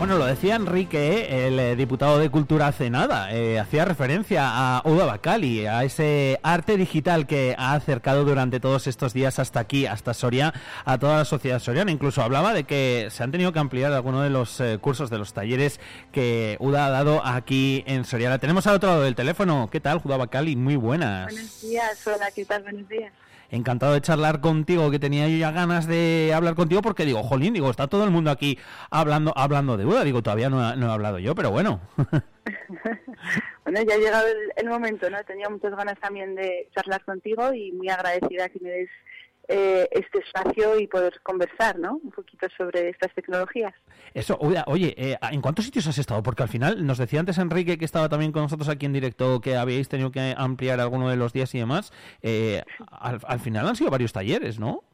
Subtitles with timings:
[0.00, 3.34] Bueno, lo decía Enrique, el eh, diputado de Cultura hace nada.
[3.34, 8.86] Eh, hacía referencia a Uda Bacali, a ese arte digital que ha acercado durante todos
[8.86, 10.54] estos días hasta aquí, hasta Soria,
[10.86, 11.90] a toda la sociedad soriana.
[11.90, 15.18] Incluso hablaba de que se han tenido que ampliar algunos de los eh, cursos, de
[15.18, 15.80] los talleres
[16.12, 18.30] que Uda ha dado aquí en Soria.
[18.30, 19.68] La tenemos al otro lado del teléfono.
[19.70, 20.56] ¿Qué tal, Uda Bacali?
[20.56, 21.30] Muy buenas.
[21.30, 22.62] Buenos días, hola, ¿qué tal?
[22.62, 23.12] Buenos días
[23.50, 27.54] encantado de charlar contigo, que tenía yo ya ganas de hablar contigo porque digo, jolín,
[27.54, 28.58] digo, está todo el mundo aquí
[28.90, 31.80] hablando hablando de Buda, digo, todavía no, he hablado yo, pero bueno.
[33.64, 34.26] bueno, ya ha llegado
[34.56, 35.22] el, momento, ¿no?
[35.24, 38.90] Tenía muchas ganas también de charlar contigo y muy agradecida que me des
[39.52, 42.00] eh, este espacio y poder conversar, ¿no?
[42.04, 43.74] Un poquito sobre estas tecnologías.
[44.14, 46.22] Eso, oye, eh, ¿en cuántos sitios has estado?
[46.22, 49.40] Porque al final nos decía antes Enrique que estaba también con nosotros aquí en directo
[49.40, 51.92] que habíais tenido que ampliar alguno de los días y demás.
[52.22, 54.84] Eh, al, final han sido varios talleres, ¿no?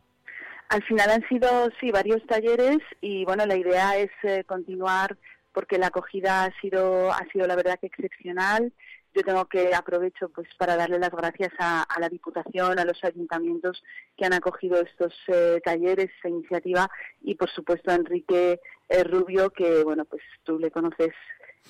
[0.70, 1.48] Al final han sido,
[1.79, 4.10] sí, varios talleres y bueno, la idea es
[4.46, 5.18] continuar
[5.52, 8.73] porque la acogida ha sido, ha sido la verdad que excepcional
[9.17, 13.83] yo tengo que aprovecho pues para darle las gracias a, la Diputación, a los ayuntamientos
[14.15, 16.91] que han acogido estos eh, talleres, esta iniciativa
[17.23, 21.15] y por supuesto a Enrique eh, Rubio que bueno pues tú le conoces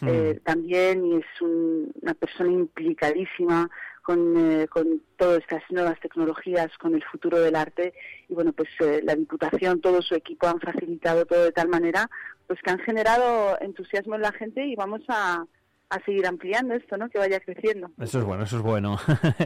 [0.02, 0.44] eh, hmm.
[0.44, 3.70] también y es una persona implicadísima
[4.02, 7.94] con, con todas estas nuevas tecnologías, con el futuro del arte
[8.28, 8.68] y bueno pues
[9.04, 12.10] la Diputación, todo su equipo han facilitado todo de tal manera
[12.48, 15.46] pues que han generado entusiasmo en la gente y vamos a
[15.90, 17.08] a seguir ampliando esto, ¿no?
[17.08, 17.90] Que vaya creciendo.
[18.00, 18.98] Eso es bueno, eso es bueno.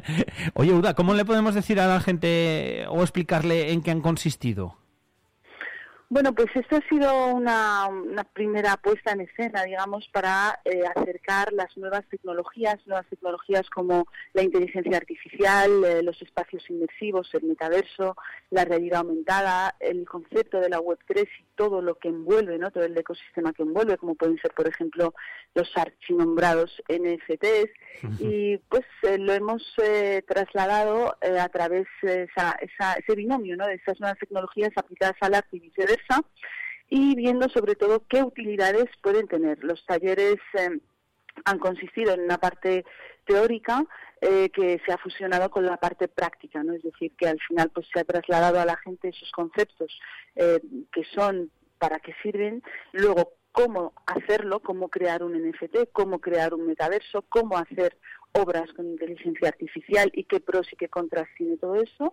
[0.55, 4.80] Oye, Uda, ¿cómo le podemos decir a la gente o explicarle en qué han consistido?
[6.13, 7.89] Bueno, pues esto ha sido una,
[8.33, 14.43] primera puesta en escena, digamos, para eh, acercar las nuevas tecnologías, nuevas tecnologías como la
[14.43, 18.17] inteligencia artificial, eh, los espacios inmersivos, el metaverso,
[18.51, 22.73] la realidad aumentada, el concepto de la Web3 y todo lo que envuelve, ¿no?
[22.73, 25.15] todo el ecosistema que envuelve, como pueden ser, por ejemplo,
[25.55, 27.71] los archinombrados NFTs.
[28.19, 29.63] Y pues eh, lo hemos
[30.27, 33.67] trasladado a través de ese binomio ¿no?
[33.69, 36.00] de esas nuevas tecnologías aplicadas al arte y viceversa
[36.89, 39.63] y viendo sobre todo qué utilidades pueden tener.
[39.63, 40.81] Los talleres eh,
[41.45, 42.85] han consistido en una parte
[43.25, 43.85] teórica
[44.21, 46.73] eh, que se ha fusionado con la parte práctica, ¿no?
[46.73, 49.99] Es decir, que al final pues se ha trasladado a la gente esos conceptos
[50.35, 50.61] eh,
[50.93, 52.63] que son para qué sirven,
[52.93, 57.97] luego cómo hacerlo, cómo crear un NFT, cómo crear un metaverso, cómo hacer
[58.33, 62.13] obras con inteligencia artificial y qué pros y qué contras tiene todo eso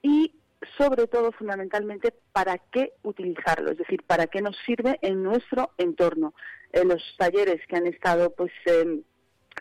[0.00, 0.32] y
[0.78, 6.34] sobre todo fundamentalmente para qué utilizarlo, es decir, para qué nos sirve en nuestro entorno.
[6.72, 8.52] En los talleres que han estado pues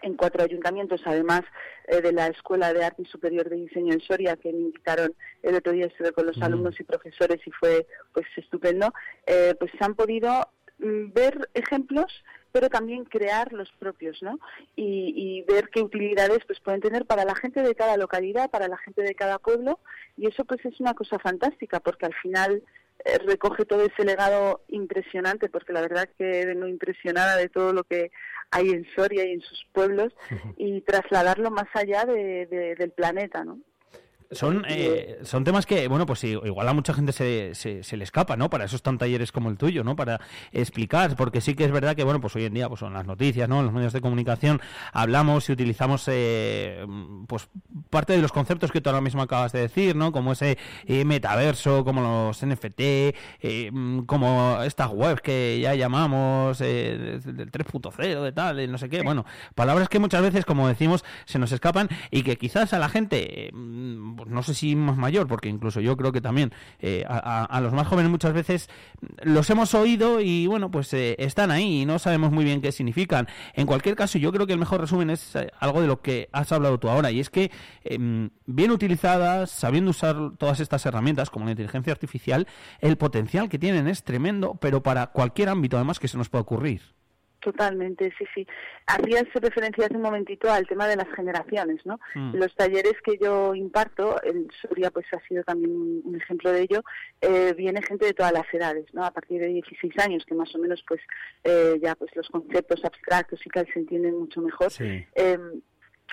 [0.01, 1.41] en cuatro ayuntamientos, además
[1.87, 5.13] eh, de la Escuela de Arte Superior de Diseño en Soria, que me invitaron
[5.43, 8.93] el otro día, estuve con los alumnos y profesores y fue pues estupendo,
[9.25, 12.11] eh, pues han podido mm, ver ejemplos
[12.51, 14.39] pero también crear los propios, ¿no?
[14.75, 18.77] Y, ver qué utilidades pues pueden tener para la gente de cada localidad, para la
[18.77, 19.79] gente de cada pueblo,
[20.17, 22.63] y eso pues es una cosa fantástica, porque al final
[23.03, 27.83] eh, recoge todo ese legado impresionante, porque la verdad que vengo impresionada de todo lo
[27.83, 28.11] que
[28.51, 30.13] hay en Soria y en sus pueblos,
[30.57, 33.59] y trasladarlo más allá del planeta, ¿no?
[34.31, 38.37] Son, eh, son temas que, bueno, pues igual a mucha gente se, se, le escapa,
[38.37, 38.49] ¿no?
[38.49, 39.95] Para eso están talleres como el tuyo, ¿no?
[39.95, 40.21] Para
[40.53, 43.05] explicar, porque sí que es verdad que, bueno, pues hoy en día, pues son las
[43.05, 43.59] noticias, ¿no?
[43.59, 44.61] En los medios de comunicación
[44.93, 46.85] hablamos y utilizamos, eh,
[47.27, 47.49] pues
[47.89, 50.11] parte de los conceptos que tú ahora mismo acabas de decir, ¿no?
[50.11, 53.71] Como ese eh, metaverso, como los NFT, eh,
[54.05, 59.01] como estas webs que ya llamamos del 3.0, de tal, no sé qué.
[59.01, 59.25] Bueno,
[59.55, 63.51] palabras que muchas veces, como decimos, se nos escapan y que quizás a la gente
[64.21, 67.73] pues no sé si más mayor, porque incluso yo creo que también eh, a, los
[67.73, 68.69] más jóvenes muchas veces
[69.23, 72.71] los hemos oído y bueno, pues eh, están ahí y no sabemos muy bien qué
[72.71, 73.27] significan.
[73.55, 76.29] En cualquier caso, yo creo que el mejor resumen es eh, algo de lo que
[76.33, 77.49] has hablado tú ahora y es que
[77.83, 82.47] em, bien utilizadas, sabiendo usar todas estas herramientas como la inteligencia artificial,
[82.79, 86.43] el potencial que tienen es tremendo, pero para cualquier ámbito además que se nos pueda
[86.43, 87.00] ocurrir.
[87.41, 88.47] Totalmente, sí, sí.
[88.85, 91.99] Hacías referencia hace un momentito al tema de las generaciones, ¿no?
[92.13, 92.35] Mm.
[92.35, 95.71] Los talleres que yo imparto, en Soria pues ha sido también
[96.03, 96.83] un ejemplo de ello,
[97.19, 99.03] eh, viene gente de todas las edades, ¿no?
[99.03, 101.01] A partir de 16 años, que más o menos pues
[101.43, 104.71] eh, ya pues los conceptos abstractos y tal se entienden mucho mejor.
[104.79, 105.61] Em,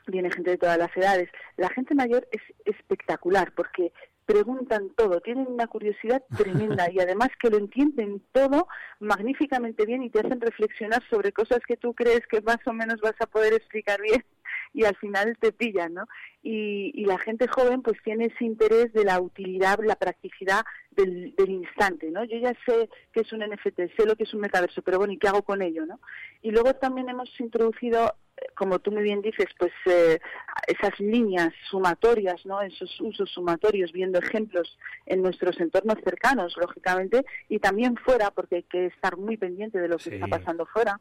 [0.06, 1.28] viene gente de todas las edades.
[1.58, 3.92] La gente mayor es espectacular porque
[4.28, 8.68] preguntan todo, tienen una curiosidad tremenda y además que lo entienden todo
[9.00, 13.00] magníficamente bien y te hacen reflexionar sobre cosas que tú crees que más o menos
[13.00, 14.22] vas a poder explicar bien
[14.74, 16.04] y al final te pillan, ¿no?
[16.42, 21.34] Y, y, la gente joven pues tiene ese interés de la utilidad, la practicidad del,
[21.48, 22.22] instante, ¿no?
[22.24, 25.14] Yo ya sé que es un NFT, sé lo que es un metaverso, pero bueno,
[25.14, 26.00] ¿y qué hago con ello, no?
[26.42, 28.14] Y luego también hemos introducido
[28.54, 30.18] como tú muy bien dices, pues eh,
[30.66, 32.60] esas líneas sumatorias, ¿no?
[32.62, 38.62] Esos usos sumatorios, viendo ejemplos en nuestros entornos cercanos, lógicamente, y también fuera, porque hay
[38.64, 41.00] que estar muy pendiente de lo que está pasando fuera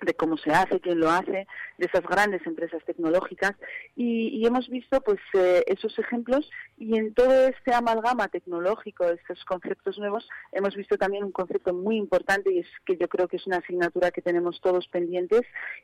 [0.00, 1.46] de cómo se hace, quién lo hace,
[1.78, 3.52] de esas grandes empresas tecnológicas
[3.96, 9.96] y, hemos visto pues eh, esos ejemplos y en todo este amalgama tecnológico, estos conceptos
[9.98, 13.46] nuevos, hemos visto también un concepto muy importante y es que yo creo que es
[13.46, 15.42] una asignatura que tenemos todos pendientes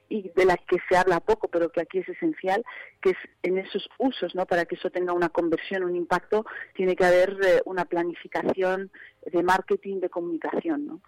[0.09, 2.65] y de la que se habla poco, pero que aquí es esencial,
[3.01, 4.47] que es en esos usos, ¿no?
[4.47, 8.91] Para que eso tenga una conversión, un impacto, tiene que haber eh, una planificación
[9.25, 11.01] de marketing, de comunicación, ¿no?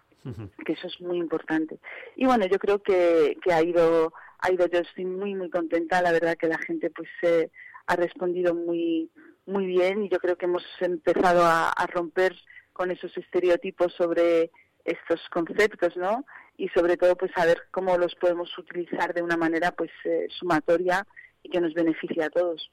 [0.65, 1.79] Que eso es muy importante.
[2.15, 6.01] Y bueno, yo creo que, que ha ido, ha ido, yo estoy muy, muy contenta,
[6.01, 7.49] la verdad que la gente pues eh,
[7.87, 9.09] ha respondido muy,
[9.45, 12.35] muy bien y yo creo que hemos empezado a, romper
[12.73, 14.51] con esos estereotipos sobre
[14.85, 16.25] estos conceptos, ¿no?
[16.55, 21.05] Y sobre todo, pues saber cómo los podemos utilizar de una manera, pues, eh, sumatoria
[21.41, 22.71] y que nos beneficie a todos.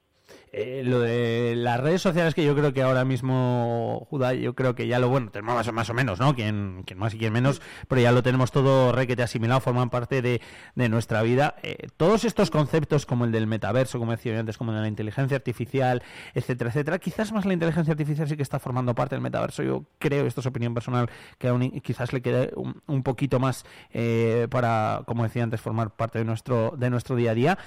[0.53, 4.75] Eh, lo de las redes sociales que yo creo que ahora mismo, Judá, yo creo
[4.75, 6.35] que ya lo bueno, tenemos más, o menos, ¿no?
[6.35, 10.41] Quien, más y quien menos, pero ya lo tenemos todo requete asimilado, forman parte de,
[10.89, 11.57] nuestra vida.
[11.63, 14.89] Eh, todos estos conceptos como el del metaverso, como decía antes, como el de la
[14.89, 16.03] inteligencia artificial,
[16.35, 19.63] etcétera, etcétera, quizás más la inteligencia artificial sí que está formando parte del metaverso.
[19.63, 24.49] Yo creo, esto es opinión personal, que aún quizás le quede un, poquito más eh,
[24.51, 27.59] para, como decía antes, formar parte de nuestro, de nuestro día a día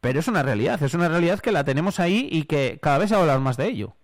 [0.00, 3.08] pero es una realidad, es una realidad que la tenemos ahí y que cada vez
[3.08, 3.94] se va a hablar más de ello.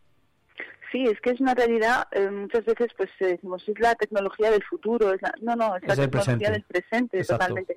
[0.91, 4.63] Sí, es que es una realidad, eh, muchas veces pues decimos, es la tecnología del
[4.63, 7.77] futuro, es no, no, es, la tecnología del presente, totalmente.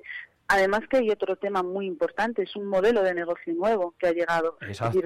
[0.50, 4.12] Además que hay otro tema muy importante, es un modelo de negocio nuevo que ha
[4.12, 4.56] llegado.
[4.62, 5.04] Es decir,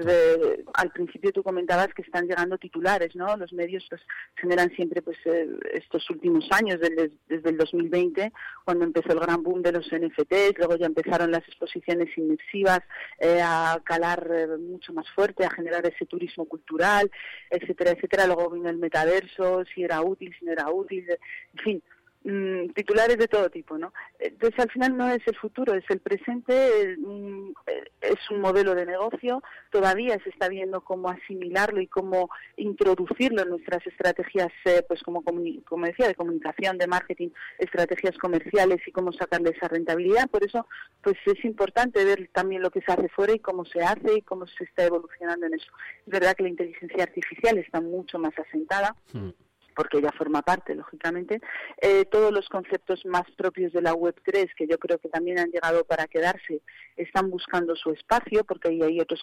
[0.73, 3.35] al principio tú comentabas que están llegando titulares, ¿no?
[3.35, 4.01] Los medios pues
[4.37, 8.31] generan siempre pues eh, estos últimos años, desde, desde, el 2020,
[8.63, 12.79] cuando empezó el gran boom de los NFTs, luego ya empezaron las exposiciones inmersivas
[13.19, 17.11] eh, a calar eh, mucho más fuerte, a generar ese turismo cultural,
[17.49, 18.27] etcétera, etcétera.
[18.27, 21.83] Luego vino el metaverso, si era útil, si no era útil, en fin
[22.25, 23.91] Mm, titulares de todo tipo, ¿no?
[24.17, 27.51] Entonces al final no es el futuro, es el presente, mm,
[27.99, 33.49] es un modelo de negocio, todavía se está viendo cómo asimilarlo y cómo introducirlo en
[33.49, 37.29] nuestras estrategias, eh, pues como, como decía, de comunicación, de marketing,
[37.59, 40.29] estrategias comerciales y cómo sacarle esa rentabilidad.
[40.29, 40.65] Por eso,
[41.01, 44.21] pues es importante ver también lo que se hace fuera y cómo se hace y
[44.21, 45.71] cómo se está evolucionando en eso.
[46.05, 48.95] Es verdad que la inteligencia artificial está mucho más asentada.
[49.11, 49.31] Hmm
[49.75, 51.41] porque ella forma parte, lógicamente,
[51.81, 55.51] eh, todos los conceptos más propios de la Web3, que yo creo que también han
[55.51, 56.61] llegado para quedarse,
[56.95, 59.21] están buscando su espacio, porque ahí hay otros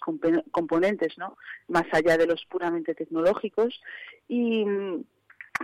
[0.51, 1.37] componentes, ¿no?
[1.67, 3.81] Más allá de los puramente tecnológicos.
[4.27, 4.65] Y,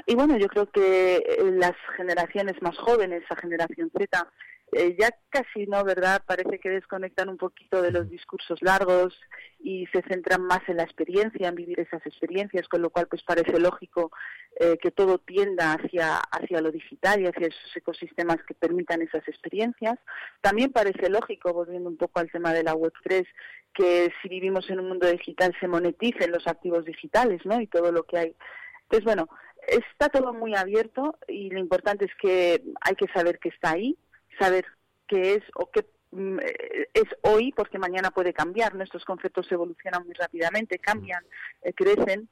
[0.06, 4.28] y bueno, yo creo que eh, las generaciones más jóvenes, la generación Z,
[4.74, 6.22] eh, ya casi no, ¿verdad?
[6.26, 9.18] Parece que desconectan un poquito de los discursos largos
[9.60, 13.24] y se centran más en la experiencia, en vivir esas experiencias, con lo cual pues
[13.24, 14.12] parece lógico
[14.60, 19.26] eh, que todo tienda hacia, hacia lo digital y hacia esos ecosistemas que permitan esas
[19.28, 19.98] experiencias.
[20.42, 23.26] También parece lógico, volviendo un poco al tema de la Web3,
[23.74, 27.62] que si vivimos en un mundo digital se moneticen los activos digitales, ¿no?
[27.62, 28.36] Y todo lo que hay.
[28.84, 29.30] Entonces, bueno,
[29.68, 33.98] está todo muy abierto y lo importante es que hay que saber que está ahí,
[34.40, 34.66] saber
[35.08, 38.76] qué es o qué mm, eh, es hoy porque mañana puede cambiar.
[38.76, 41.24] Nuestros conceptos evolucionan muy rápidamente, cambian,
[41.62, 42.30] eh, crecen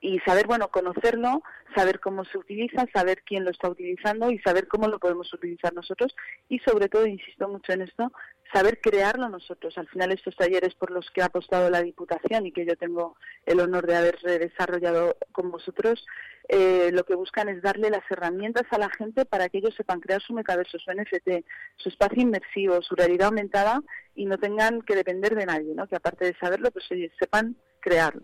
[0.00, 1.42] y saber, bueno, conocerlo,
[1.74, 5.74] saber cómo se utiliza, saber quién lo está utilizando y saber cómo lo podemos utilizar
[5.74, 6.14] nosotros
[6.48, 8.12] y sobre todo, insisto mucho en esto,
[8.52, 9.76] saber crearlo nosotros.
[9.78, 13.16] Al final estos talleres por los que ha apostado la Diputación y que yo tengo
[13.46, 16.04] el honor de haber desarrollado con vosotros,
[16.48, 20.00] eh, lo que buscan es darle las herramientas a la gente para que ellos sepan
[20.00, 21.44] crear su metaverso, su NFT,
[21.76, 23.80] su espacio inmersivo, su realidad aumentada
[24.14, 25.86] y no tengan que depender de nadie, ¿no?
[25.86, 26.84] que aparte de saberlo, pues
[27.18, 28.22] sepan crearlo.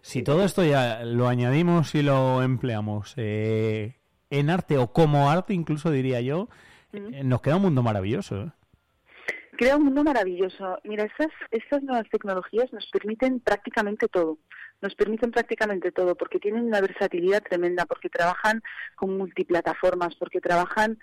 [0.00, 3.96] Si todo esto ya lo añadimos y lo empleamos eh,
[4.30, 6.48] en arte o como arte, incluso diría yo,
[6.92, 8.42] eh, nos queda un mundo maravilloso.
[8.42, 8.50] ¿eh?
[9.56, 10.78] Crea un mundo maravilloso.
[10.84, 14.38] Mira, estas, estas nuevas tecnologías nos permiten prácticamente todo.
[14.84, 18.62] Nos permiten prácticamente todo porque tienen una versatilidad tremenda, porque trabajan
[18.96, 20.98] con multiplataformas, porque trabajan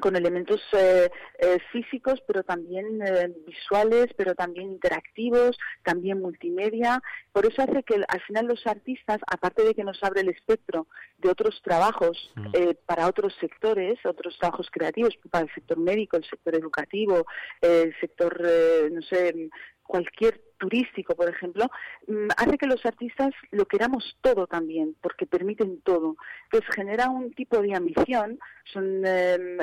[0.00, 7.02] con elementos eh, eh, físicos, pero también eh, visuales, pero también interactivos, también multimedia.
[7.32, 10.86] Por eso hace que al final los artistas, aparte de que nos abre el espectro
[11.18, 12.52] de otros trabajos mm.
[12.86, 17.26] para otros sectores, otros trabajos creativos, para el sector médico, el sector educativo,
[17.60, 18.40] el sector,
[18.90, 19.50] no sé,
[19.82, 21.68] cualquier turístico, por ejemplo,
[22.06, 26.16] mm, hace que los artistas lo queramos todo también, porque permiten todo.
[26.44, 28.38] Entonces genera un tipo de ambición,
[28.72, 29.58] son, em,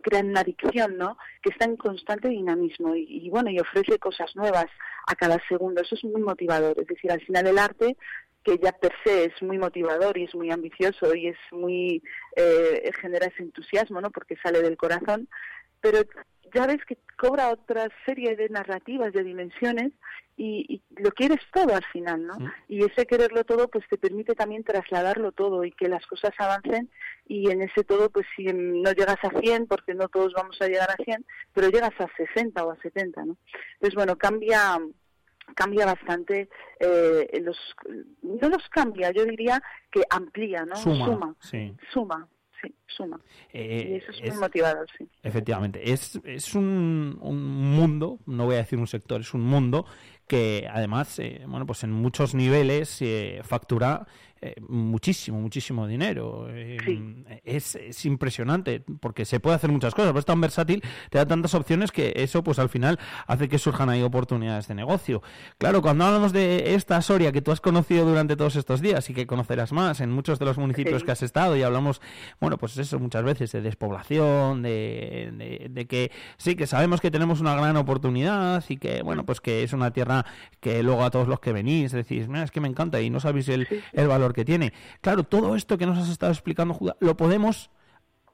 [0.00, 1.18] crean una adicción, ¿no?
[1.42, 4.70] Que está en constante dinamismo y, bueno, y ofrece cosas nuevas
[5.06, 5.82] a cada segundo.
[5.82, 6.74] Eso es muy motivador.
[6.80, 7.96] Es decir, al final el arte
[8.44, 12.02] que ya per se es muy motivador y es muy ambicioso y es muy
[12.36, 14.10] eh, genera ese entusiasmo, ¿no?
[14.10, 15.28] Porque sale del corazón,
[15.80, 16.00] pero
[16.54, 19.92] ya ves que cobra otra serie de narrativas, de dimensiones,
[20.36, 22.36] y, lo quieres todo al final, ¿no?
[22.68, 26.88] Y ese quererlo todo, pues te permite también trasladarlo todo y que las cosas avancen,
[27.26, 30.68] y en ese todo, pues si no llegas a 100, porque no todos vamos a
[30.68, 33.36] llegar a 100, pero llegas a 60 o a 70, ¿no?
[33.74, 34.78] Entonces, bueno, cambia
[35.54, 37.56] cambia bastante eh, los
[38.20, 42.28] no los cambia yo diría que amplía no suma suma sí, suma.
[43.52, 45.08] Eh, y eso es, muy motivador, sí.
[45.22, 45.92] Efectivamente.
[45.92, 49.86] Es, es un, un, mundo, no voy a decir un sector, es un mundo
[50.26, 54.06] que además, eh, bueno, pues en muchos niveles eh, factura
[54.40, 56.46] eh, muchísimo, muchísimo dinero.
[56.50, 61.18] Eh, es, es, impresionante porque se puede hacer muchas cosas, pero es tan versátil, te
[61.18, 65.22] da tantas opciones que eso pues al final hace que surjan ahí oportunidades de negocio.
[65.58, 69.14] Claro, cuando hablamos de esta Soria que tú has conocido durante todos estos días y
[69.14, 72.00] que conocerás más en muchos de los municipios que has estado y hablamos,
[72.40, 77.40] bueno, pues eso muchas veces de despoblación, de, de, que sí, que sabemos que tenemos
[77.40, 80.24] una gran oportunidad y que, bueno, pues que es una tierra
[80.60, 83.20] que luego a todos los que venís decís, mira, es que me encanta y no
[83.20, 84.72] sabéis el, el valor que tiene.
[85.00, 87.70] Claro, todo esto que nos has estado explicando, Judá, lo podemos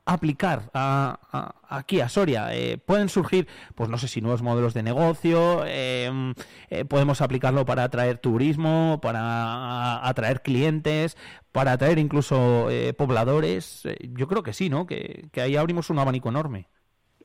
[0.06, 2.54] aplicar a, aquí a Soria.
[2.54, 6.34] Eh, pueden surgir, pues no sé si nuevos modelos de negocio, em,
[6.68, 11.16] eh, podemos aplicarlo para atraer turismo, para atraer clientes,
[11.52, 13.82] para atraer incluso eh, pobladores.
[14.00, 14.86] yo creo que sí, ¿no?
[14.86, 16.68] Que, que ahí abrimos un abanico enorme.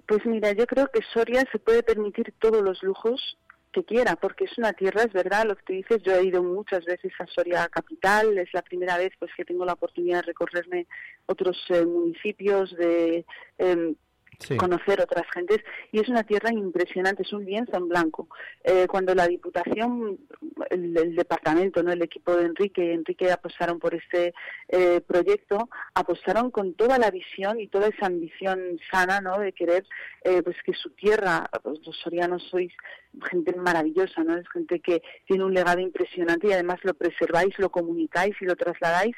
[0.07, 3.37] Pues mira, yo creo que Soria se puede permitir todos los lujos
[3.71, 6.41] que quiera, porque es una tierra, es verdad, lo que tú dices, yo he ido
[6.41, 10.27] muchas veces a Soria capital, es la primera vez pues que tengo la oportunidad de
[10.27, 10.87] recorrerme
[11.27, 13.25] otros eh, municipios, de
[14.47, 15.59] em, conocer otras gentes
[15.91, 18.27] y es una tierra impresionante, es un lienzo en blanco.
[18.63, 20.17] Eh, cuando la Diputación,
[20.69, 24.33] el, departamento, no el equipo de Enrique, Enrique apostaron por este
[24.69, 29.37] eh, proyecto, apostaron con toda la visión y toda esa ambición sana, ¿no?
[29.39, 29.85] De querer,
[30.23, 32.71] eh, pues que su tierra, pues, los sorianos sois
[33.29, 34.37] gente maravillosa, ¿no?
[34.37, 38.55] Es gente que tiene un legado impresionante y además lo preserváis, lo comunicáis y lo
[38.55, 39.15] trasladáis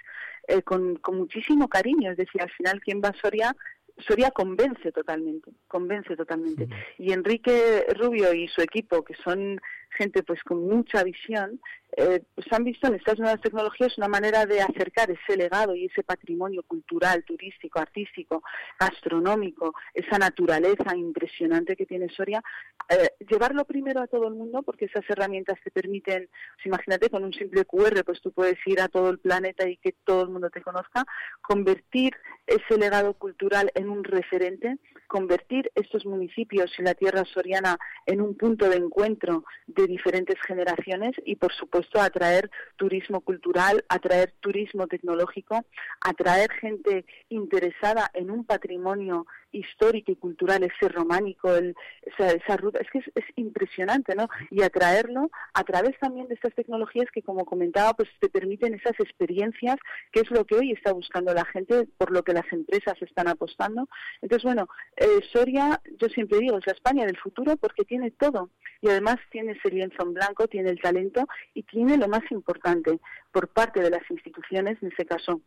[0.66, 2.12] con, con muchísimo cariño.
[2.12, 3.56] Es decir, al final quien va a Soria
[3.98, 6.68] Soria convence totalmente, convence totalmente.
[6.98, 9.60] Y Enrique Rubio y su equipo, que son
[9.98, 11.60] gente pues con mucha visión,
[11.98, 15.86] eh, pues han visto en estas nuevas tecnologías una manera de acercar ese legado y
[15.86, 18.44] ese patrimonio cultural, turístico, artístico,
[18.80, 22.42] gastronómico, esa naturaleza impresionante que tiene Soria,
[22.90, 27.26] eh, llevarlo primero a todo el mundo porque esas herramientas te permiten, pues imagínate con
[27.26, 30.30] un simple QR, pues tú puedes ir a todo el planeta y que todo el
[30.30, 31.06] mundo te conozca,
[31.42, 32.14] convertir
[32.48, 38.36] ese legado cultural en un referente, convertir estos municipios y la tierra soriana en un
[38.36, 39.44] punto de encuentro
[39.88, 45.66] diferentes generaciones y por supuesto atraer turismo cultural, atraer turismo tecnológico,
[46.02, 51.76] atraer gente interesada en un patrimonio histórico y cultural, ese románico, el,
[52.18, 54.28] esa, ruta, es que es, impresionante, ¿no?
[54.50, 59.00] Y atraerlo a través también de estas tecnologías que, como comentaba, pues te permiten esas
[59.00, 59.78] experiencias,
[60.12, 63.28] que es lo que hoy está buscando la gente, por lo que las empresas están
[63.28, 63.88] apostando.
[64.22, 64.68] Entonces, bueno,
[64.98, 68.50] eh, Soria, yo siempre digo, es la España del futuro porque tiene todo
[68.82, 73.00] y además tiene ese lienzo en blanco, tiene el talento y tiene lo más importante
[73.32, 75.42] por parte de las instituciones, en ese caso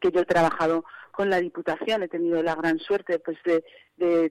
[0.00, 3.62] que yo he trabajado con la Diputación, he tenido la gran suerte pues de,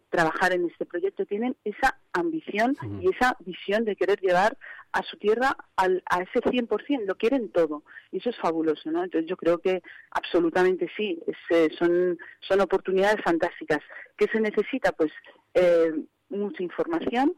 [0.10, 4.58] trabajar en este proyecto, tienen esa ambición y esa visión de querer llevar
[4.92, 9.04] a su tierra al, a ese 100%, lo quieren todo y eso es fabuloso, ¿no?
[9.04, 13.80] Entonces yo creo que absolutamente sí, eh, son, son oportunidades fantásticas.
[14.18, 14.92] ¿Qué se necesita?
[14.92, 15.12] Pues
[15.54, 15.94] eh,
[16.30, 17.36] mucha información,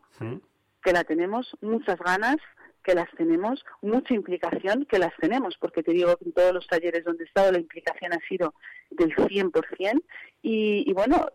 [0.84, 2.38] que la tenemos, muchas ganas,
[2.84, 6.68] que las tenemos, mucha implicación que las tenemos, porque te digo que en todos los
[6.68, 8.54] talleres donde he estado la implicación ha sido
[8.90, 10.02] del 100%
[10.42, 11.28] y, y bueno,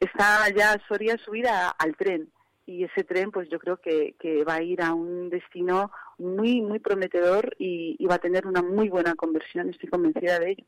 [0.00, 2.30] está ya Soria subida al tren
[2.66, 6.60] y ese tren pues yo creo que, que va a ir a un destino muy,
[6.60, 10.64] muy prometedor y, y va a tener una muy buena conversión, estoy convencida de ello.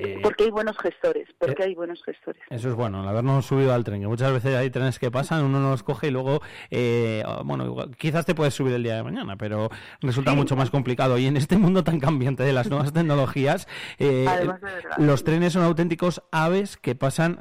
[0.00, 2.40] Eh, porque hay buenos gestores, porque eh, hay buenos gestores.
[2.50, 5.44] Eso es bueno, el habernos subido al tren, que muchas veces hay trenes que pasan,
[5.44, 6.40] uno no los coge y luego,
[6.70, 11.18] eh, bueno, quizás te puedes subir el día de mañana, pero resulta mucho más complicado.
[11.18, 13.66] Y en este mundo tan cambiante de las nuevas tecnologías,
[14.98, 17.40] los trenes son auténticos aves que pasan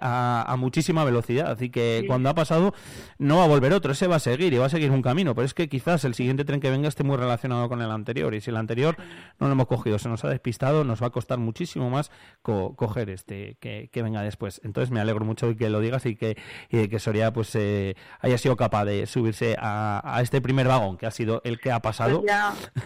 [0.00, 1.50] a, muchísima velocidad.
[1.50, 2.72] Así que cuando ha pasado,
[3.18, 5.34] no va a volver otro, ese va a seguir y va a seguir un camino.
[5.34, 8.32] Pero es que quizás el siguiente tren que venga esté muy relacionado con el anterior.
[8.32, 8.96] Y si el anterior
[9.40, 11.95] no lo hemos cogido, se nos ha despistado, nos va a costar muchísimo más
[12.42, 14.60] coger este que, venga después.
[14.64, 16.36] Entonces me alegro mucho de que lo digas y que,
[16.70, 21.10] que Soria pues eh, haya sido capaz de subirse a, este primer vagón, que ha
[21.10, 22.22] sido el que ha pasado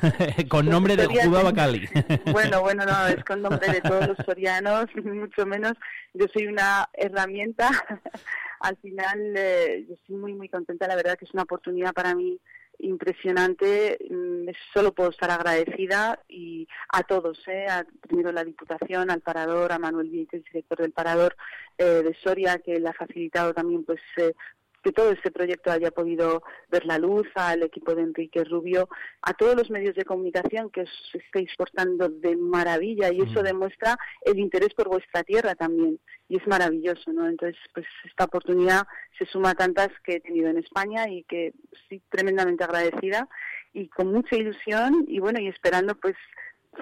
[0.00, 1.88] pues con nombre de Judá Bacali.
[2.32, 5.74] bueno, bueno, no, es con nombre de todos los sorianos, mucho menos.
[6.14, 7.70] Yo soy una herramienta.
[8.60, 10.86] Al final, eh, yo estoy muy, muy contenta.
[10.86, 12.38] La verdad que es una oportunidad para mí
[12.82, 13.98] impresionante.
[14.08, 17.66] Mm, solo puedo estar agradecida y a todos, ¿eh?
[17.68, 21.36] a, primero la Diputación, al Parador, a Manuel Vítez, director del Parador
[21.78, 24.34] eh, de Soria, que le ha facilitado también pues eh,
[24.82, 28.88] que todo este proyecto haya podido ver la luz, al equipo de Enrique Rubio,
[29.22, 33.44] a todos los medios de comunicación que os estáis portando de maravilla y eso mm.
[33.44, 37.28] demuestra el interés por vuestra tierra también y es maravilloso, ¿no?
[37.28, 38.86] Entonces, pues esta oportunidad
[39.18, 43.28] se suma a tantas que he tenido en España y que estoy tremendamente agradecida
[43.72, 46.16] y con mucha ilusión y bueno, y esperando pues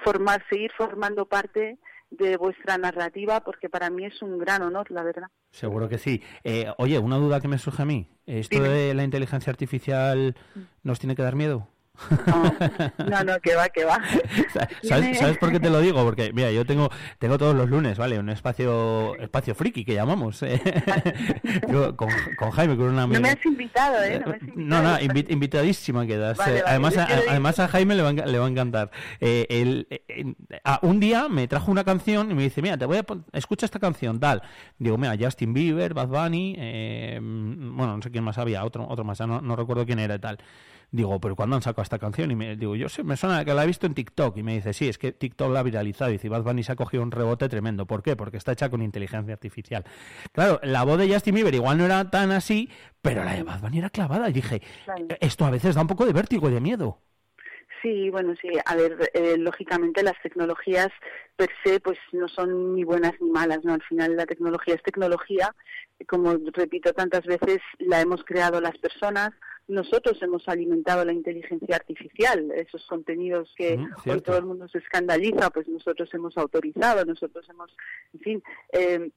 [0.04, 1.78] formar, seguir formando parte
[2.10, 5.28] de vuestra narrativa, porque para mí es un gran honor, la verdad.
[5.58, 6.22] Seguro que sí.
[6.44, 8.06] Eh, oye, una duda que me surge a mí.
[8.26, 10.36] ¿Esto de la inteligencia artificial
[10.84, 11.66] nos tiene que dar miedo?
[13.08, 14.00] No, no, que va, que va.
[14.82, 16.04] ¿Sabes, por qué te lo digo?
[16.04, 18.18] Porque, mira, yo tengo tengo todos los lunes, ¿vale?
[18.18, 20.42] Un espacio espacio friki que llamamos.
[20.42, 20.60] ¿eh?
[21.96, 23.20] con, con, Jaime, con una amiga.
[23.20, 24.22] No me has invitado, ¿eh?
[24.54, 26.38] No, no, invitadísima quedas.
[26.46, 28.90] Eh, además, a, además a Jaime le va, le va a encantar.
[29.20, 30.24] Eh, eh
[30.82, 33.78] un día me trajo una canción y me dice, mira, te voy a escucha esta
[33.78, 34.42] canción, tal.
[34.78, 36.54] Digo, mira, Justin Bieber, Bad Bunny,
[37.18, 40.18] bueno, no sé quién más había, otro, otro más, no, no recuerdo quién era y
[40.18, 40.38] tal.
[40.90, 42.30] Digo, ¿pero cuándo han sacado esta canción?
[42.30, 44.38] Y me digo, yo sé, me suena que la he visto en TikTok.
[44.38, 46.10] Y me dice, sí, es que TikTok la ha viralizado.
[46.10, 47.86] Y dice, Bad Bunny se ha cogido un rebote tremendo.
[47.86, 48.16] ¿Por qué?
[48.16, 49.84] Porque está hecha con inteligencia artificial.
[50.32, 52.70] Claro, la voz de Justin Bieber igual no era tan así,
[53.02, 54.30] pero la de Bad Bunny era clavada.
[54.30, 54.62] Y dije,
[55.20, 57.02] esto a veces da un poco de vértigo y de miedo.
[57.82, 58.48] Sí, bueno, sí.
[58.64, 60.88] A ver, eh, lógicamente las tecnologías
[61.36, 63.74] per se pues no son ni buenas ni malas, ¿no?
[63.74, 65.54] Al final la tecnología es tecnología.
[66.08, 69.30] Como repito tantas veces, la hemos creado las personas
[69.68, 75.50] nosotros hemos alimentado la inteligencia artificial, esos contenidos que hoy todo el mundo se escandaliza,
[75.50, 77.70] pues nosotros hemos autorizado, nosotros hemos,
[78.14, 79.10] en fin, eh,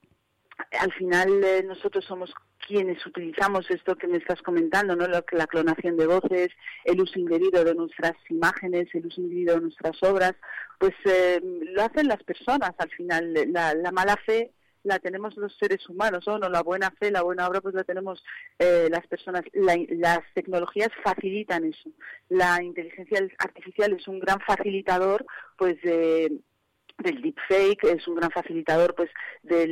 [0.80, 2.34] al final eh, nosotros somos
[2.68, 5.08] quienes utilizamos esto que me estás comentando, ¿no?
[5.08, 6.50] La, la, clonación de voces,
[6.86, 10.36] el uso indebido de nuestras imágenes, el uso indebido de nuestras obras,
[10.78, 13.34] pues eh, lo hacen las personas al final.
[13.52, 14.52] La, la mala fe
[14.84, 16.38] la tenemos los seres humanos, ¿no?
[16.38, 18.24] La buena fe, la buena obra, pues la tenemos
[18.60, 19.44] eh, las personas.
[19.54, 21.90] las tecnologías facilitan eso.
[22.30, 25.26] La inteligencia artificial es un gran facilitador,
[25.58, 26.40] pues, de
[26.98, 29.10] del deepfake, es un gran facilitador, pues,
[29.42, 29.66] de,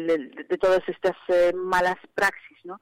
[0.50, 2.82] de todas estas eh, malas praxis, ¿no?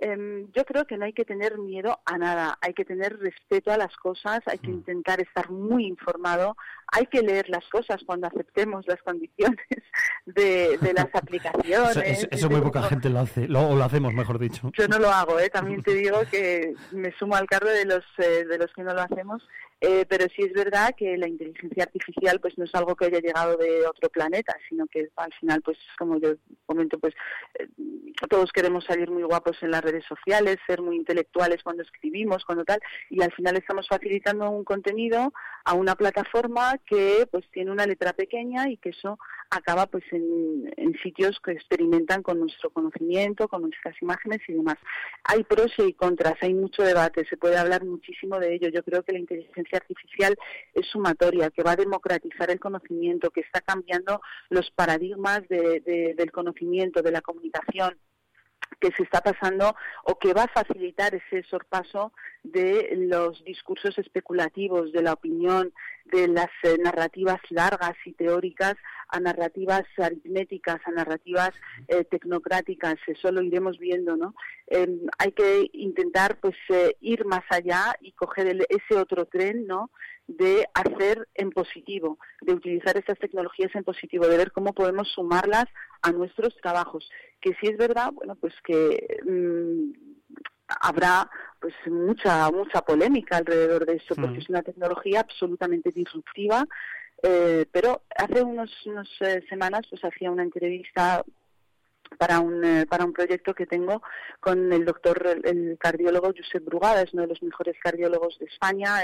[0.00, 3.70] Em, yo creo que no hay que tener miedo a nada, hay que tener respeto
[3.70, 4.74] a las cosas, hay que mm.
[4.74, 6.56] intentar estar muy informado,
[6.92, 9.58] hay que leer las cosas cuando aceptemos las condiciones
[10.26, 12.26] de, las aplicaciones.
[12.30, 14.70] eso, muy poca gente lo hace, o lo hacemos, mejor dicho.
[14.76, 15.50] Yo no lo hago, ¿eh?
[15.50, 18.94] también te digo que me sumo al cargo de los, eh, de los que no
[18.94, 19.42] lo hacemos
[19.82, 23.20] eh, pero sí es verdad que la inteligencia artificial pues no es algo que haya
[23.20, 26.34] llegado de otro planeta, sino que al final, pues como yo
[26.66, 27.14] comento, pues
[27.58, 27.66] eh,
[28.28, 32.64] todos queremos salir muy guapos en las redes sociales, ser muy intelectuales cuando escribimos, cuando
[32.64, 35.32] tal, y al final estamos facilitando un contenido
[35.64, 39.18] a una plataforma que pues tiene una letra pequeña y que eso
[39.50, 40.70] acaba pues en,
[41.02, 44.76] sitios que experimentan con nuestro conocimiento, con nuestras imágenes y demás.
[45.24, 48.68] Hay pros y contras, hay mucho debate, se puede hablar muchísimo de ello.
[48.68, 50.36] Yo creo que la inteligencia artificial
[50.74, 57.02] es sumatoria, que va a democratizar el conocimiento, que está cambiando los paradigmas del conocimiento,
[57.02, 57.96] de la comunicación
[58.80, 64.92] que se está pasando o que va a facilitar ese sorpaso de los discursos especulativos,
[64.92, 65.72] de la opinión,
[66.06, 68.76] de las eh, narrativas largas y teóricas
[69.10, 71.50] a narrativas aritméticas, a narrativas
[71.88, 74.34] eh, tecnocráticas, eso lo iremos viendo, ¿no?
[74.66, 79.90] Em, hay que intentar pues eh, ir más allá y coger ese otro tren, ¿no?
[80.38, 85.64] de hacer en positivo, de utilizar estas tecnologías en positivo, de ver cómo podemos sumarlas
[86.02, 87.10] a nuestros trabajos.
[87.40, 89.92] Que si es verdad, bueno, pues que mm,
[90.80, 91.28] habrá
[91.60, 96.64] pues mucha mucha polémica alrededor de eso, porque es una tecnología absolutamente disruptiva,
[97.22, 101.22] Eh, pero hace unos, unos eh, semanas pues hacía una entrevista
[102.18, 104.02] para un, eh, para un proyecto que tengo
[104.40, 108.96] con el doctor, el, cardiólogo Josep Brugada, es uno de los mejores cardiólogos de España,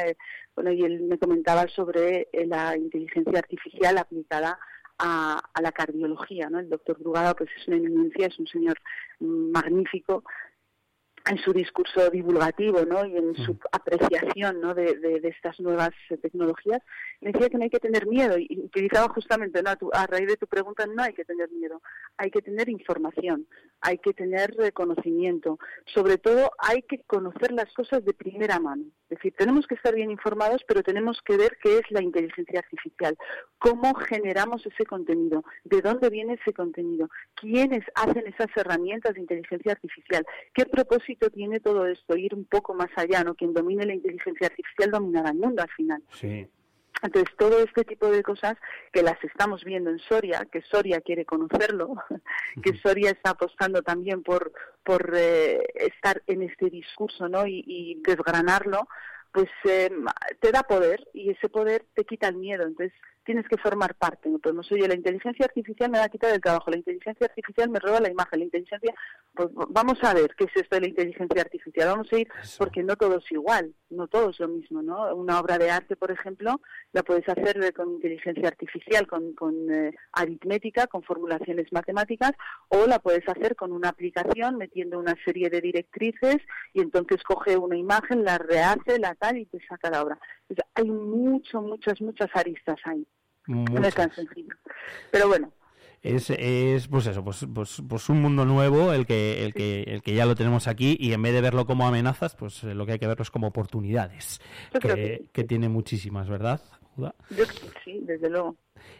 [0.55, 4.59] bueno, y él me comentaba sobre la inteligencia artificial aplicada
[4.99, 6.59] a, a, la cardiología, ¿no?
[6.59, 8.79] El doctor Brugada pues es una eminencia, es un señor
[9.21, 10.25] magnífico
[11.29, 13.05] en su discurso divulgativo ¿no?
[13.05, 14.75] y en su apreciación ¿no?
[14.75, 15.91] de, de, estas nuevas
[16.23, 16.81] tecnologías,
[17.21, 19.71] me decía que no hay que tener miedo y utilizaba justamente ¿no?
[19.93, 21.83] a, raíz de tu pregunta, no hay que tener miedo,
[22.17, 23.47] hay que tener información,
[23.81, 28.85] hay que tener conocimiento, sobre todo hay que conocer las cosas de primera mano.
[29.09, 32.59] Es decir, tenemos que estar bien informados, pero tenemos que ver qué es la inteligencia
[32.59, 33.17] artificial,
[33.59, 39.73] cómo generamos ese contenido, de dónde viene ese contenido, quiénes hacen esas herramientas de inteligencia
[39.73, 43.37] artificial, qué propósito tiene todo esto, ir un poco más allá, ¿no?
[43.37, 46.03] Quien domine la inteligencia artificial dominará el mundo al final.
[46.11, 46.49] Sí.
[47.03, 48.57] Entonces, todo este tipo de cosas
[48.93, 51.95] que las estamos viendo en Soria, que Soria quiere conocerlo,
[52.63, 57.47] que Soria está apostando también por, por eh, estar en este discurso ¿no?
[57.47, 58.89] y, desgranarlo,
[59.33, 59.91] pues eh,
[60.41, 62.67] te da poder y ese poder te quita el miedo.
[62.67, 64.31] Entonces, tienes que formar parte.
[64.31, 67.69] No podemos, oye, la inteligencia artificial me va a quitar el trabajo, la inteligencia artificial
[67.69, 68.95] me roba la imagen, la inteligencia,
[69.35, 72.83] pues vamos a ver qué es esto de la inteligencia artificial, vamos a ir, porque
[72.83, 75.15] no todo es igual, no todo es lo mismo, ¿no?
[75.15, 76.61] Una obra de arte, por ejemplo,
[76.93, 82.33] la puedes hacer con inteligencia artificial, con, con eh, aritmética, con formulaciones matemáticas,
[82.69, 86.39] o la puedes hacer con una aplicación metiendo una serie de directrices
[86.73, 90.19] y entonces coge una imagen, la rehace, la tal y te saca la obra.
[90.75, 93.07] hay mucho, muchas, muchas aristas ahí.
[93.47, 94.55] No es tan sencillo.
[95.11, 95.53] Pero bueno.
[96.03, 100.03] Es, es pues eso, pues, pues, pues un mundo nuevo el que, el, que, el
[100.03, 102.87] que ya lo tenemos aquí y en vez de verlo como amenazas, pues eh, lo
[102.87, 104.41] que hay que verlo es como oportunidades,
[104.81, 106.61] que, que, tiene muchísimas, ¿verdad?
[107.85, 108.57] sí, desde luego.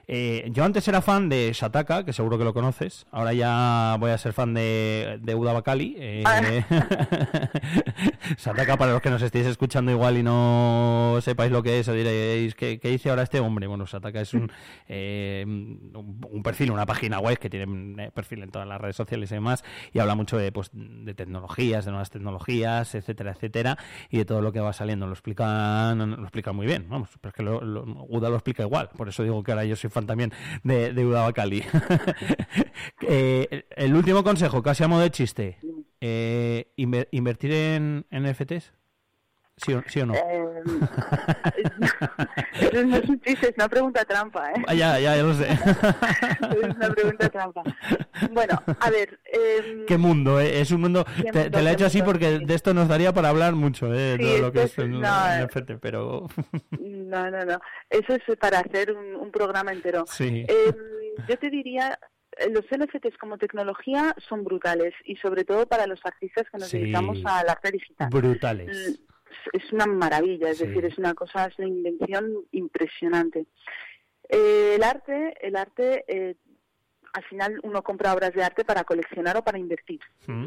[0.09, 3.07] Eh, yo antes era fan de Shataka, que seguro que lo conoces.
[3.11, 5.97] Ahora ya voy a ser fan de, de Uda Bakali.
[5.99, 6.23] Eh.
[8.39, 11.93] Shataka, para los que nos estéis escuchando igual y no sepáis lo que es, o
[11.93, 13.67] diréis, ¿qué, qué dice ahora este hombre?
[13.67, 14.51] Bueno, Shataka es un,
[14.89, 19.35] eh, un perfil, una página web que tiene perfil en todas las redes sociales y
[19.35, 23.77] demás, y habla mucho de, pues, de tecnologías, de nuevas tecnologías, etcétera, etcétera,
[24.11, 25.07] y de todo lo que va saliendo.
[25.07, 29.09] Lo explican, lo explican muy bien, vamos, pero es que Uda lo explica igual, por
[29.09, 30.33] eso digo que ahora yo soy fan también
[30.65, 31.63] de, de Udabacali.
[33.03, 35.59] eh, el último consejo, casi a modo de chiste.
[36.01, 38.73] Eh, ¿Invertir en, en NFTs?
[39.57, 40.15] ¿Sí o, ¿Sí o no?
[40.15, 40.63] Eh,
[42.61, 44.63] eso no es un chiste, es una pregunta trampa, ¿eh?
[44.67, 45.49] Ah, ya, ya, ya lo sé.
[45.51, 47.63] es una pregunta trampa.
[48.33, 49.19] Bueno, a ver...
[49.25, 50.41] Eh, ¿Qué mundo?
[50.41, 50.61] Eh?
[50.61, 51.07] Es un mundo...
[51.33, 54.19] Te, te lo he hecho así porque de esto nos daría para hablar mucho, ¿eh?
[54.19, 56.27] Sí, todo lo que es, el no, NFT, pero...
[56.79, 57.59] no, no, no.
[57.89, 60.05] Eso es para hacer un, un programa entero.
[60.07, 60.45] Sí.
[60.47, 60.77] Eh,
[61.27, 61.99] yo te diría
[62.51, 67.23] los NFTs como tecnología son brutales y sobre todo para los artistas que nos dedicamos
[67.25, 68.11] al arte digital.
[68.11, 69.01] Brutales
[69.53, 73.47] es una maravilla, es decir, es una cosa, es una invención impresionante.
[74.29, 76.37] Eh, el arte, el arte, eh,
[77.13, 80.01] al final uno compra obras de arte para coleccionar o para invertir.
[80.27, 80.47] Mm.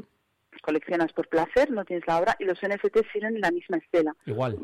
[0.62, 4.16] Coleccionas por placer, no tienes la obra, y los NFTs siguen la misma estela.
[4.26, 4.60] Igual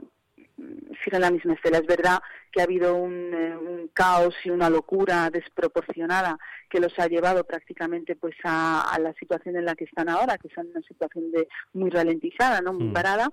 [1.03, 1.79] siguen la misma estela.
[1.79, 2.19] Es verdad
[2.51, 6.37] que ha habido un, eh, un, caos y una locura desproporcionada
[6.69, 10.37] que los ha llevado prácticamente pues a, a, la situación en la que están ahora,
[10.37, 12.93] que son una situación de muy ralentizada, no muy mm.
[12.93, 13.29] parada,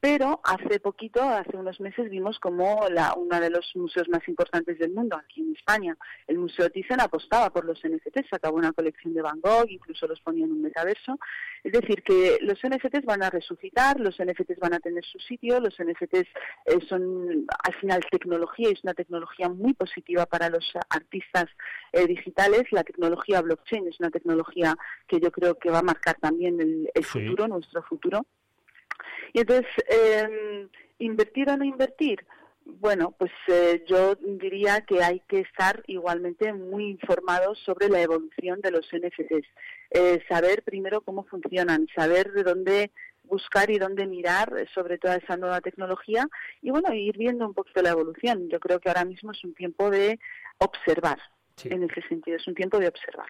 [0.00, 4.78] pero hace poquito, hace unos meses, vimos como la, uno de los museos más importantes
[4.78, 5.94] del mundo, aquí en España,
[6.26, 10.20] el Museo Thyssen, apostaba por los NFTs, sacaba una colección de Van Gogh, incluso los
[10.22, 11.18] ponía en un metaverso.
[11.62, 15.60] Es decir, que los NFTs van a resucitar, los NFTs van a tener su sitio,
[15.60, 16.28] los NFTs
[16.64, 19.89] eh, son al final tecnología, y es una tecnología muy positiva
[20.26, 21.46] para los artistas
[21.92, 22.64] eh, digitales.
[22.70, 24.76] La tecnología blockchain es una tecnología
[25.06, 28.26] que yo creo que va a marcar también el, futuro, nuestro futuro.
[29.32, 32.26] Y entonces, eh, ¿invertir o no invertir?
[32.78, 38.60] Bueno, pues eh, yo diría que hay que estar igualmente muy informados sobre la evolución
[38.60, 39.46] de los NFTs.
[39.90, 42.90] Eh, saber primero cómo funcionan, saber de dónde
[43.30, 46.26] buscar y dónde mirar sobre toda esa nueva tecnología
[46.60, 48.48] y bueno, ir viendo un poquito la evolución.
[48.50, 50.18] Yo creo que ahora mismo es un tiempo de
[50.58, 51.18] observar,
[51.64, 53.28] en ese sentido, es un tiempo de observar.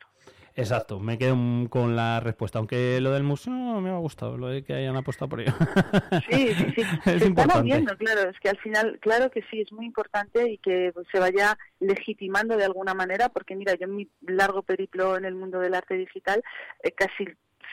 [0.56, 1.36] Exacto, me quedo
[1.68, 5.28] con la respuesta, aunque lo del museo me ha gustado, lo de que hayan apostado
[5.28, 5.52] por ello.
[6.30, 9.72] Sí, sí, sí, se está moviendo, claro, es que al final, claro que sí, es
[9.72, 14.08] muy importante y que se vaya legitimando de alguna manera, porque mira, yo en mi
[14.22, 16.42] largo periplo en el mundo del arte digital,
[16.82, 17.26] eh, casi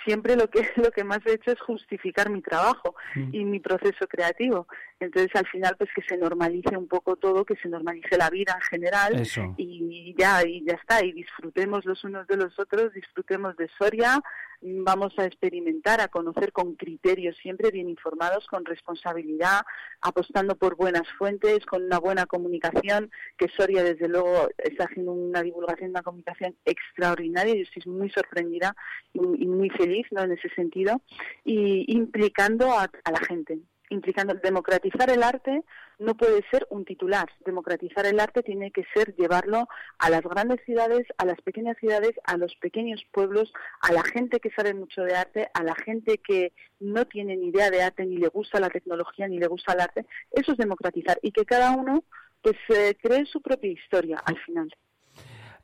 [0.06, 3.34] siempre lo que lo que más he hecho es justificar mi trabajo mm.
[3.34, 4.68] y mi proceso creativo.
[5.00, 8.56] Entonces, al final, pues que se normalice un poco todo, que se normalice la vida
[8.56, 9.24] en general
[9.58, 14.20] y ya y ya está y disfrutemos los unos de los otros, disfrutemos de Soria,
[14.62, 19.62] vamos a experimentar, a conocer con criterios siempre bien informados, con responsabilidad,
[20.02, 25.44] apostando por buenas fuentes, con una buena comunicación, que Soria desde luego está haciendo una
[25.44, 28.76] divulgación, una comunicación extraordinaria, yo estoy muy sorprendida
[29.14, 30.22] y, muy feliz ¿no?
[30.22, 31.02] en ese sentido,
[31.44, 35.64] y implicando a la gente implicando democratizar el arte
[36.00, 37.28] no puede ser un titular.
[37.46, 42.12] Democratizar el arte tiene que ser llevarlo a las grandes ciudades, a las pequeñas ciudades,
[42.24, 46.20] a los pequeños pueblos, a la gente que sabe mucho de arte, a la gente
[46.20, 49.74] que no tiene ni idea de arte, ni le gusta la tecnología, ni le gusta
[49.74, 50.06] el arte.
[50.32, 52.04] Eso es democratizar y que cada uno
[52.42, 54.70] pues eh, cree su propia historia al final.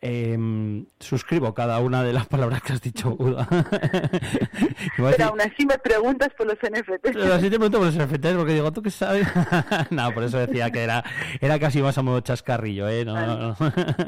[0.05, 3.47] Eh, suscribo cada una de las palabras que has dicho, Uda.
[4.97, 7.13] Pero aún así me preguntas por los NFTs.
[7.13, 9.25] Pero así te pregunto por los NFTs porque digo, ¿tú qué sabes?
[9.91, 11.05] no, por eso decía que era,
[11.39, 13.05] era casi más a modo chascarrillo, ¿eh?
[13.05, 13.55] No, no,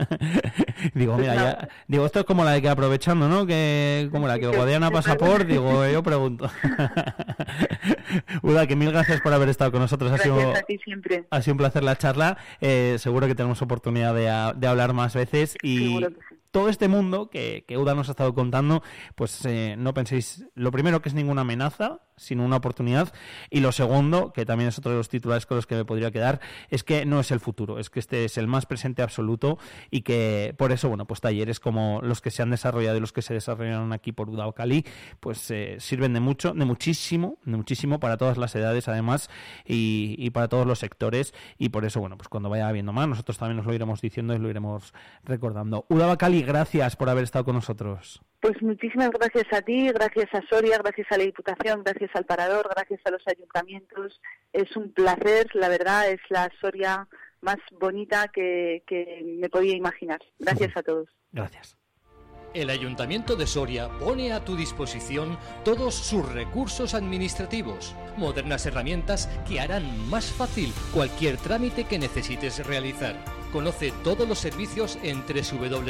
[0.94, 3.46] digo, mira, ya, digo, esto es como la de que aprovechando, ¿no?
[3.46, 6.52] Que como la que Guadiana pasa por, digo, yo pregunto.
[8.41, 10.12] Uda, que mil gracias por haber estado con nosotros.
[10.12, 11.25] Ha sido, a ti siempre.
[11.30, 12.38] Ha sido un placer la charla.
[12.62, 15.99] Eh, seguro que tenemos oportunidad de, de hablar más veces y
[16.56, 18.82] todo este mundo que, Uda nos ha estado contando,
[19.15, 23.13] pues eh, no penséis, lo primero que es ninguna amenaza, sino una oportunidad.
[23.50, 26.12] Y lo segundo, que también es otro de los titulares con los que me podría
[26.12, 26.39] quedar,
[26.70, 29.58] es que no es el futuro, es que este es el más presente absoluto
[29.91, 33.12] y que por eso, bueno, pues talleres como los que se han desarrollado y los
[33.13, 34.86] que se desarrollaron aquí por Udao Cali,
[35.20, 39.30] pues eh, sirven de mucho, de muchísimo, de muchísimo para todas las edades además
[39.65, 41.34] y, para todos los sectores.
[41.58, 44.34] Y por eso, bueno, pues cuando vaya habiendo más, nosotros también nos lo iremos diciendo
[44.34, 45.86] y lo iremos recordando.
[45.89, 48.22] Udao Cali, gracias por haber estado con nosotros.
[48.40, 52.70] Pues muchísimas gracias a ti, gracias a Soria, gracias a la Diputación, gracias al Parador,
[52.74, 54.22] gracias a los ayuntamientos.
[54.54, 57.08] Es un placer, la verdad, es la Soria
[57.42, 60.20] más bonita que, que me podía imaginar.
[60.40, 61.10] Gracias a todos.
[61.32, 61.78] Gracias.
[62.56, 69.60] El Ayuntamiento de Soria pone a tu disposición todos sus recursos administrativos, modernas herramientas que
[69.60, 73.16] harán más fácil cualquier trámite que necesites realizar.
[73.56, 75.88] Conoce todos los servicios en www.soria.es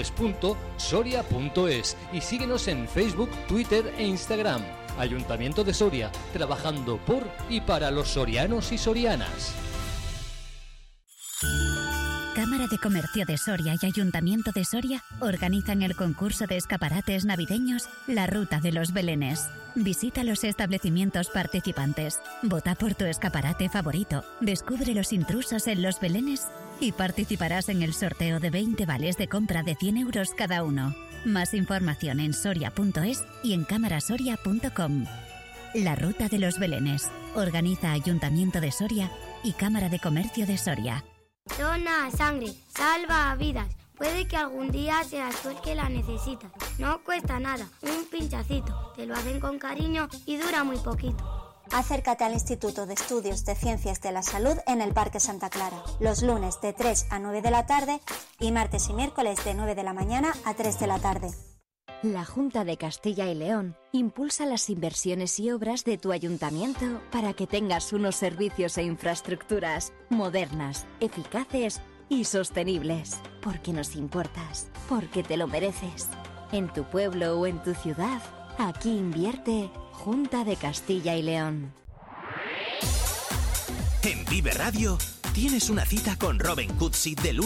[2.14, 4.62] y síguenos en Facebook, Twitter e Instagram.
[5.00, 9.65] Ayuntamiento de Soria, trabajando por y para los sorianos y sorianas.
[12.70, 18.26] De Comercio de Soria y Ayuntamiento de Soria organizan el concurso de escaparates navideños La
[18.26, 19.50] Ruta de los Belenes.
[19.76, 26.48] Visita los establecimientos participantes, vota por tu escaparate favorito, descubre los intrusos en los Belenes
[26.80, 30.96] y participarás en el sorteo de 20 vales de compra de 100 euros cada uno.
[31.24, 35.06] Más información en soria.es y en camarasoria.com.
[35.76, 37.12] La Ruta de los Belenes.
[37.36, 39.12] Organiza Ayuntamiento de Soria
[39.44, 41.04] y Cámara de Comercio de Soria.
[41.58, 43.68] Dona sangre, salva vidas.
[43.98, 46.52] Puede que algún día seas tú el que la necesitas.
[46.80, 48.92] No cuesta nada, un pinchacito.
[48.96, 51.24] Te lo hacen con cariño y dura muy poquito.
[51.72, 55.82] Acércate al Instituto de Estudios de Ciencias de la Salud en el Parque Santa Clara,
[56.00, 58.02] los lunes de 3 a 9 de la tarde
[58.40, 61.32] y martes y miércoles de 9 de la mañana a 3 de la tarde.
[62.04, 67.34] La Junta de Castilla y León impulsa las inversiones y obras de tu ayuntamiento para
[67.34, 73.18] que tengas unos servicios e infraestructuras modernas, eficaces y sostenibles.
[73.42, 76.10] Porque nos importas, porque te lo mereces.
[76.52, 78.22] En tu pueblo o en tu ciudad,
[78.60, 81.74] aquí invierte Junta de Castilla y León.
[84.04, 84.98] En Vive Radio
[85.34, 87.44] tienes una cita con Robin Cutsi de lunes